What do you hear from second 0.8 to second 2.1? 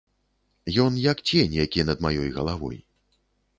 Ён як цень, які над